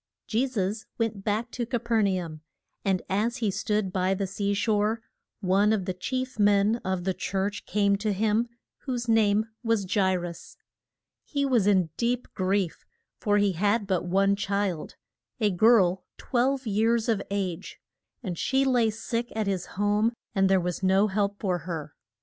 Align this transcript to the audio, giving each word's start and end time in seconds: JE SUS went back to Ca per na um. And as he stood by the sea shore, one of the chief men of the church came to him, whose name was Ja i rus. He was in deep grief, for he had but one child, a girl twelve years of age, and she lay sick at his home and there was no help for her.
JE 0.25 0.47
SUS 0.47 0.87
went 0.97 1.23
back 1.23 1.51
to 1.51 1.63
Ca 1.63 1.77
per 1.77 2.01
na 2.01 2.25
um. 2.25 2.41
And 2.83 3.03
as 3.07 3.37
he 3.37 3.51
stood 3.51 3.93
by 3.93 4.15
the 4.15 4.25
sea 4.25 4.55
shore, 4.55 5.03
one 5.41 5.71
of 5.71 5.85
the 5.85 5.93
chief 5.93 6.39
men 6.39 6.77
of 6.83 7.03
the 7.03 7.13
church 7.13 7.67
came 7.67 7.95
to 7.97 8.11
him, 8.11 8.47
whose 8.79 9.07
name 9.07 9.45
was 9.63 9.95
Ja 9.95 10.05
i 10.07 10.15
rus. 10.15 10.57
He 11.23 11.45
was 11.45 11.67
in 11.67 11.91
deep 11.97 12.27
grief, 12.33 12.83
for 13.19 13.37
he 13.37 13.51
had 13.51 13.85
but 13.85 14.03
one 14.03 14.35
child, 14.35 14.95
a 15.39 15.51
girl 15.51 16.03
twelve 16.17 16.65
years 16.65 17.07
of 17.07 17.21
age, 17.29 17.77
and 18.23 18.39
she 18.39 18.65
lay 18.65 18.89
sick 18.89 19.31
at 19.35 19.45
his 19.45 19.67
home 19.77 20.13
and 20.33 20.49
there 20.49 20.59
was 20.59 20.81
no 20.81 21.09
help 21.09 21.39
for 21.39 21.59
her. 21.59 21.93